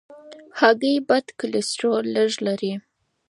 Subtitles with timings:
[0.59, 2.73] هګۍ بد کلسترول لږ لري.